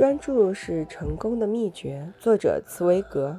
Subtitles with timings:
[0.00, 2.10] 专注是成功的秘诀。
[2.18, 3.38] 作者：茨威格。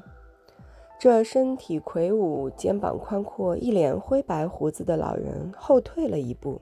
[1.00, 6.62] 这身体魁梧、肩膀宽阔、一脸灰白胡子的老人后退了一步，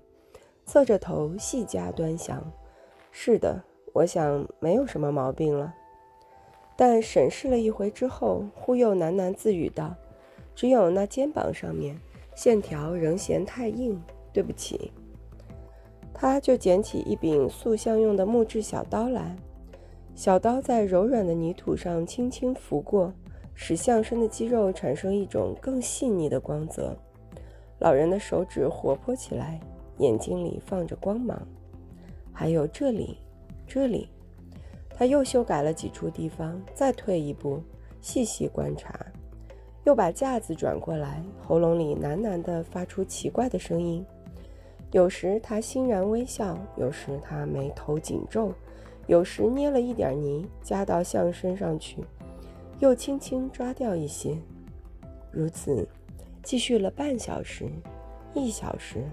[0.65, 2.41] 侧着头细加端详。
[3.11, 5.75] 是的，我想没有什么毛病了。
[6.77, 9.93] 但审视了一回之后，忽又喃喃自语道
[10.55, 11.99] ：“只有那肩膀上面
[12.33, 14.93] 线条仍嫌太硬，对不起。”
[16.15, 19.35] 他就捡起一柄塑像用的木质小刀来，
[20.19, 23.13] 小刀在柔软的泥土上轻轻拂过。
[23.53, 26.93] 使象身的肌肉产生一种更细腻的光泽，
[27.79, 29.57] 老人的手指活泼起来，
[29.99, 31.41] 眼睛里放着光芒。
[32.33, 33.17] 还有这里，
[33.65, 34.09] 这里，
[34.89, 37.61] 他又修改了几处地方，再退一步，
[38.01, 38.93] 细细观察，
[39.85, 44.05] 又把架子转过来，喉咙里喃喃地发出奇怪的声音。
[44.91, 48.51] 有时他欣然微笑，有时他眉头紧皱，
[49.09, 51.97] 有时捏了一点泥加到象身上去。
[52.77, 54.37] 又轻轻抓掉一些，
[55.31, 55.87] 如此，
[56.43, 57.65] 继续了半小时、
[58.35, 59.03] 一小时。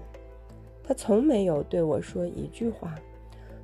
[0.83, 2.93] 他从没有对我说一句话，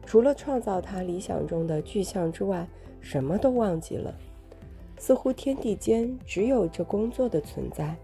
[0.07, 2.67] 除了创造他理想中的具象之外，
[2.99, 4.11] 什么都忘记了。
[4.97, 7.95] 似乎天地间只有这工作的存在，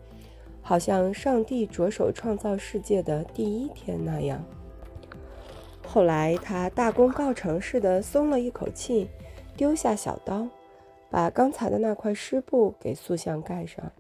[0.62, 4.42] 好像上帝着手创造世界的第一天那样。
[5.92, 9.10] 后来，他大功告成似的松了一口气，
[9.58, 10.48] 丢下小刀。
[11.10, 13.92] 把刚才的那块湿布给塑像盖上，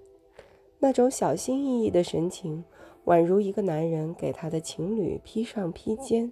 [0.77, 2.63] 那种小心翼翼的神情，
[3.05, 6.31] 宛如一个男人给他的情侣披上披肩，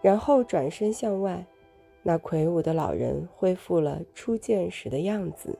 [0.00, 1.44] 然后转身向外。
[2.04, 5.58] 那魁梧的老人恢复了初见时的样子。